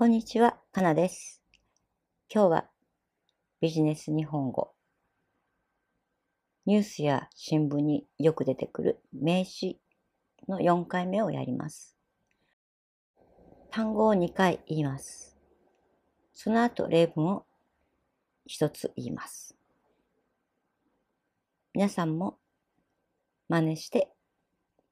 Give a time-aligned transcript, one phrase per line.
[0.00, 1.42] こんにちは、かなです。
[2.34, 2.70] 今日は
[3.60, 4.72] ビジネス日本語。
[6.64, 9.78] ニュースや新聞によく出てくる名詞
[10.48, 11.98] の4回目をやります。
[13.70, 15.36] 単語を2回言います。
[16.32, 17.44] その後例文を
[18.48, 19.54] 1つ言います。
[21.74, 22.38] 皆さんも
[23.50, 24.08] 真似して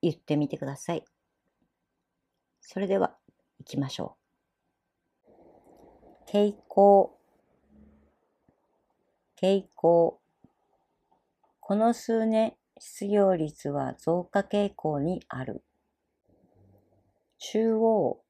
[0.03, 1.05] 言ってみてください。
[2.61, 3.17] それでは
[3.61, 4.18] 行きましょう。
[6.31, 7.19] 傾向。
[9.41, 10.21] 傾向。
[11.59, 15.65] この数年失業率は増加傾向にある。
[17.39, 18.21] 中央。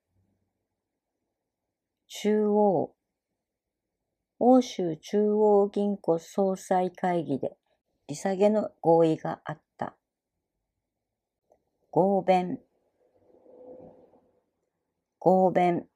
[2.06, 2.94] 中央。
[4.38, 7.56] 欧州中央銀行総裁会議で
[8.06, 9.96] 利下げの合意があった。
[11.90, 12.60] 合弁。
[15.18, 15.88] 合弁。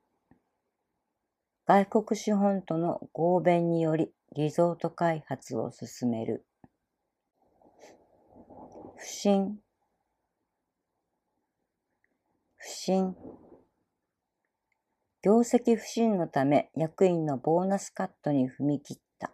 [1.72, 6.44] 外国資本との合弁によりリゾート開発を進める。
[8.98, 9.58] 不審
[12.58, 13.16] 不審
[15.22, 19.32] 業績不振のため役員のボーナスカットに踏み切った。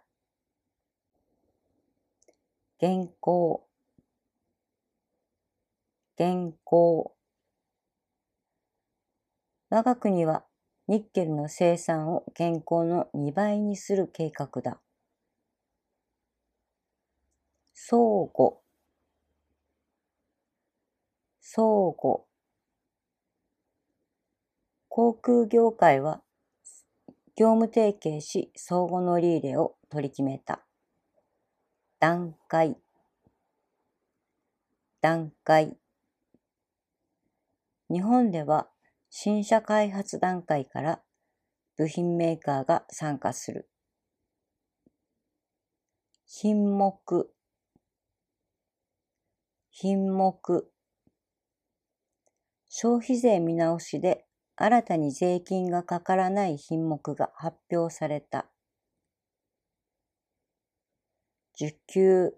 [2.81, 3.67] 現行
[6.17, 7.13] 現行
[9.69, 10.45] 我が国は
[10.89, 14.79] ニッケルの生産を現行の2倍にする計画だ。
[17.75, 18.53] 相互
[21.39, 22.21] 相互
[24.87, 26.23] 航空業界は
[27.35, 30.65] 業務提携し相互乗り入れを取り決めた。
[31.99, 32.75] 段階
[35.01, 35.77] 段階
[37.91, 38.67] 日本では
[39.09, 41.01] 新車開発段階から
[41.77, 43.69] 部品メーカーが参加する。
[46.25, 47.31] 品目
[49.71, 50.71] 品目
[52.67, 54.25] 消費税見直しで
[54.55, 58.45] 新たに税金がかからない品目が発表された。
[61.55, 62.33] 受給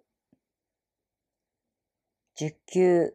[2.35, 3.13] 受給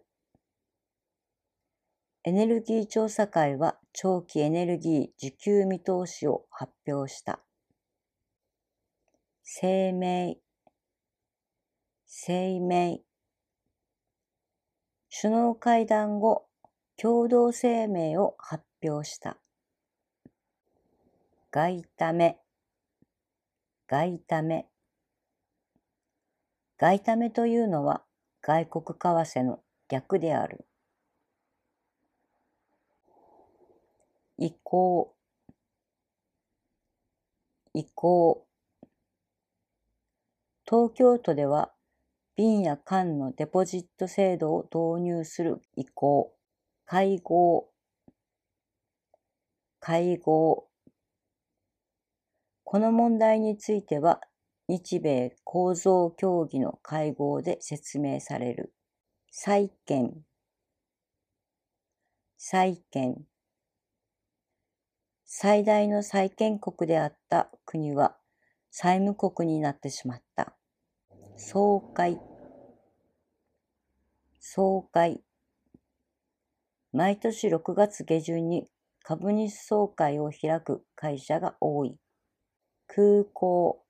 [2.27, 7.39] エネルギー調査会は長期エネルギー需給見通しを発表した。
[9.45, 10.35] 声明
[12.05, 12.99] 声明
[15.09, 16.49] 首脳会談後、
[17.01, 19.39] 共同声明を発表した。
[21.53, 22.37] 外為
[23.87, 24.65] 外為
[26.77, 28.03] 外為というのは
[28.43, 30.67] 外国為替の逆である。
[34.39, 35.15] 移行
[37.75, 38.47] 移行
[40.65, 41.73] 東京都では
[42.37, 46.37] 瓶や缶のデポジット制度を導入する移行
[46.89, 47.69] 会合。
[49.81, 50.69] 会合。
[52.63, 54.21] この問題については
[54.69, 58.73] 日米構造協議の会合で説明される。
[59.33, 60.13] 債権
[62.39, 63.25] 債権
[65.29, 68.17] 最大の債権国であった国は
[68.71, 70.55] 債務国になってしまった。
[71.37, 72.21] 総会
[74.39, 75.21] 総会
[76.93, 78.69] 毎年6月下旬に
[79.03, 81.99] 株主総会を開く会社が多い。
[82.87, 83.83] 空港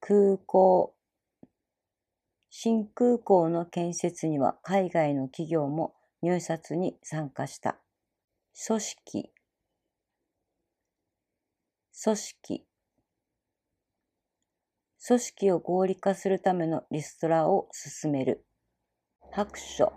[0.00, 0.94] 空港
[2.48, 7.82] 新空港の建設には海外の企業も入札に参加した。
[8.54, 9.32] 組織。
[12.04, 12.66] 組織。
[15.06, 18.44] 組織を合理化するためのリストラを進める。
[19.32, 19.90] 白書。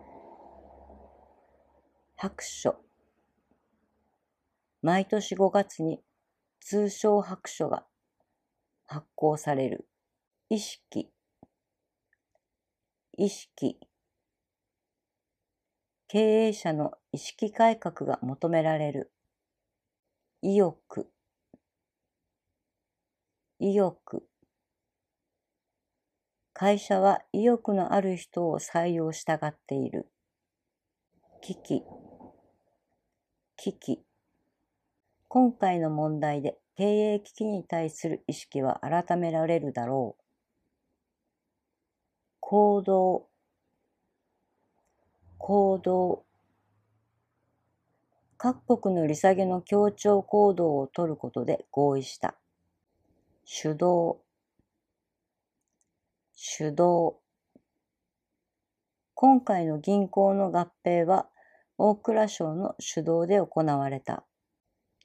[2.16, 2.78] 白書。
[4.82, 6.02] 毎年5月に
[6.62, 7.86] 通称白書が
[8.86, 9.86] 発行される。
[10.50, 11.12] 意識。
[13.18, 13.78] 意識。
[16.08, 19.10] 経営者の意識改革が求められる。
[20.42, 21.08] 意欲
[23.58, 24.28] 意欲
[26.52, 30.12] 会社は意欲のある人を採用したがっている。
[31.42, 31.84] 危機
[33.56, 34.04] 危機
[35.30, 40.24] 今回の問題で経営危機に対する意識は改められるだろう。
[42.42, 43.30] 行動
[45.38, 46.26] 行動
[48.48, 52.36] 各国の利下げの協調行動を取ることで合意した。
[53.44, 54.18] 主導、
[56.36, 57.16] 主導。
[59.16, 61.28] 今回の銀行の合併は
[61.80, 64.24] 大蔵省の主導で行われた。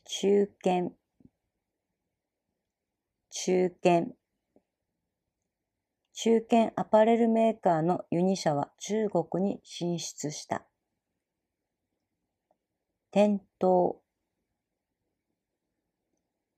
[0.05, 0.91] 中堅、
[3.31, 4.09] 中堅。
[6.13, 10.67] 中堅アパレルメーカーのユニ社は中国に進出した。
[13.13, 14.01] 店頭、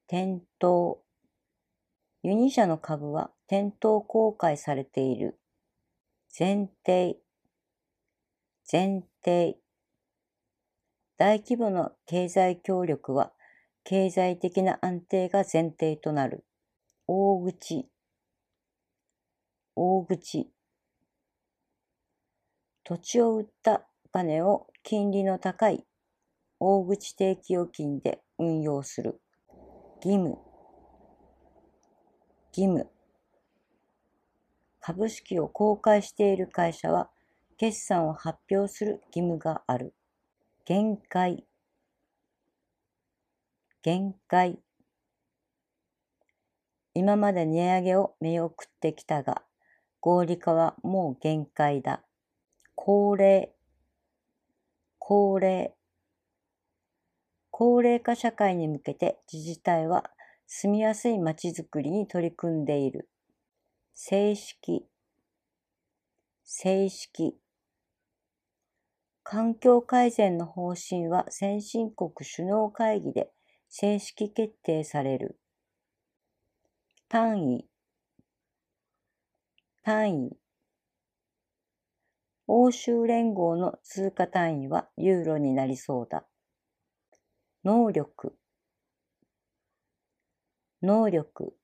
[0.07, 1.03] 店頭。
[2.23, 5.41] ユニ社の株は店頭公開されている。
[6.39, 7.17] 前提、
[8.71, 9.57] 前提。
[11.17, 13.33] 大規模な経済協力は
[13.83, 16.45] 経済的な安定が前提となる。
[17.07, 17.89] 大口、
[19.75, 20.51] 大口。
[22.85, 25.87] 土地を売った金を金利の高い
[26.65, 29.21] 大口定期預金で運用する。
[29.97, 30.39] 義務、
[32.57, 32.89] 義務。
[34.79, 37.11] 株式を公開している会社は、
[37.57, 39.93] 決算を発表する義務がある。
[40.65, 41.45] 限界、
[43.83, 44.61] 限界。
[46.95, 49.43] 今まで値上げを見送ってきたが、
[49.99, 52.05] 合理化はもう限界だ。
[52.77, 53.53] 高齢、
[55.01, 55.75] 高齢。
[57.65, 60.11] 高齢化社会に向けて自治体は
[60.49, 63.09] 住みやすい街づくりに取り組んでいる。
[63.95, 64.89] 正式、
[66.43, 67.39] 正式。
[69.23, 73.31] 環境改善の方針は先進国首脳会議で
[73.69, 75.39] 正式決定される。
[77.09, 77.69] 単位、
[79.85, 80.37] 単位。
[82.49, 86.27] 欧州連合の通貨単位はユーロになりそうだ。
[87.65, 88.35] 能力、
[90.83, 91.55] 能力。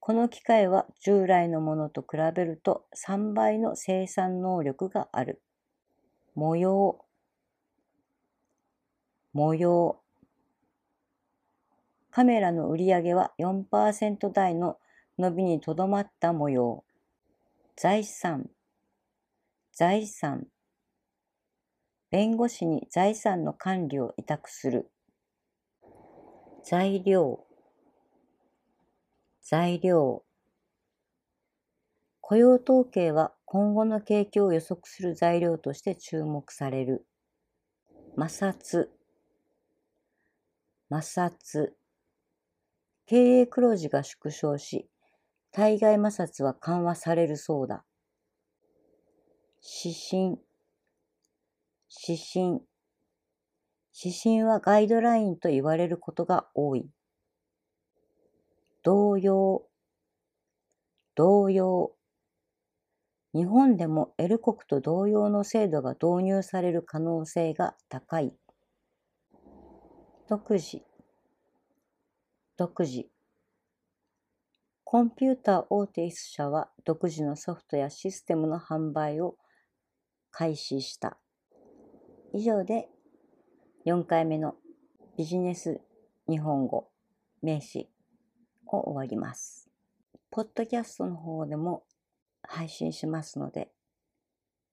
[0.00, 5.40] この機械は従来のものと比べると3倍の生産能力がある。
[6.34, 7.06] 模様、
[9.32, 10.02] 模様。
[12.10, 14.76] カメラの売り上げは4%台の
[15.18, 16.84] 伸びにとどまった模様。
[17.76, 18.50] 財産、
[19.72, 20.48] 財産。
[22.16, 24.90] 弁護士に財産の管理を委託する。
[26.64, 27.44] 材料、
[29.42, 30.24] 材料。
[32.22, 37.06] 雇用統計は今後の景気を予測する材料として注目される。
[38.18, 38.88] 摩擦、
[40.88, 41.74] 摩擦。
[43.04, 44.88] 経営黒字が縮小し、
[45.52, 47.84] 対外摩擦は緩和されるそうだ。
[49.84, 50.45] 指針、
[51.98, 52.60] 指針。
[53.98, 56.90] 指針はガイドラインと言われることが多い。
[58.82, 59.66] 同様、
[61.14, 61.92] 同様。
[63.34, 68.34] 日本でも L 国と同様の制度が導入される可能性が高い。
[70.28, 70.82] 独自、
[72.56, 73.06] 独自。
[74.84, 79.36] コンピューター大手1社は独自のソフトやシステムの販売を
[80.30, 81.18] 開始した。
[82.36, 82.90] 以上で
[83.86, 84.56] 4回目の
[85.16, 85.80] ビジネス
[86.28, 86.90] 日本語
[87.40, 87.88] 名詞
[88.66, 89.70] を終わります。
[90.30, 91.84] ポッドキャストの方でも
[92.42, 93.70] 配信しますので、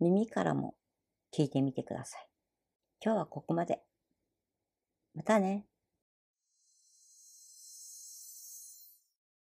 [0.01, 0.75] 耳からも
[1.33, 2.27] 聞いてみてください。
[3.01, 3.79] 今日はここまで。
[5.15, 5.63] またね。